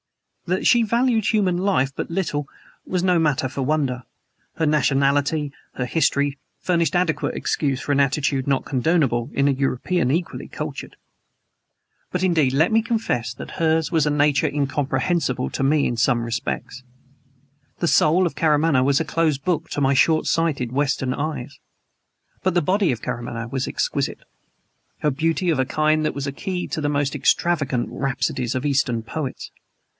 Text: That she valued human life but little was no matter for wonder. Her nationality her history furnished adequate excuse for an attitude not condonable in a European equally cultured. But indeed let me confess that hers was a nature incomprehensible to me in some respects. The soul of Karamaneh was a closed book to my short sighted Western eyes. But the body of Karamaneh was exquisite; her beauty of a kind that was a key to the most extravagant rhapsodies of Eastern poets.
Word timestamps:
That 0.47 0.65
she 0.67 0.81
valued 0.83 1.27
human 1.27 1.57
life 1.59 1.91
but 1.95 2.09
little 2.09 2.47
was 2.85 3.03
no 3.03 3.19
matter 3.19 3.47
for 3.47 3.61
wonder. 3.61 4.03
Her 4.55 4.65
nationality 4.65 5.53
her 5.75 5.85
history 5.85 6.39
furnished 6.59 6.95
adequate 6.95 7.35
excuse 7.35 7.79
for 7.79 7.91
an 7.91 7.99
attitude 8.01 8.47
not 8.47 8.65
condonable 8.65 9.29
in 9.31 9.47
a 9.47 9.51
European 9.51 10.09
equally 10.09 10.47
cultured. 10.47 10.95
But 12.11 12.23
indeed 12.23 12.51
let 12.51 12.71
me 12.71 12.81
confess 12.81 13.31
that 13.35 13.51
hers 13.61 13.91
was 13.91 14.07
a 14.07 14.09
nature 14.09 14.47
incomprehensible 14.47 15.51
to 15.51 15.63
me 15.63 15.85
in 15.85 15.95
some 15.95 16.23
respects. 16.23 16.83
The 17.77 17.87
soul 17.87 18.25
of 18.25 18.35
Karamaneh 18.35 18.83
was 18.83 18.99
a 18.99 19.05
closed 19.05 19.45
book 19.45 19.69
to 19.69 19.81
my 19.81 19.93
short 19.93 20.25
sighted 20.25 20.71
Western 20.71 21.13
eyes. 21.13 21.59
But 22.41 22.55
the 22.55 22.61
body 22.61 22.91
of 22.91 23.03
Karamaneh 23.03 23.51
was 23.51 23.67
exquisite; 23.67 24.23
her 24.99 25.11
beauty 25.11 25.51
of 25.51 25.59
a 25.59 25.65
kind 25.65 26.03
that 26.03 26.15
was 26.15 26.25
a 26.27 26.31
key 26.33 26.67
to 26.69 26.81
the 26.81 26.89
most 26.89 27.15
extravagant 27.15 27.87
rhapsodies 27.91 28.55
of 28.55 28.65
Eastern 28.65 29.03
poets. 29.03 29.51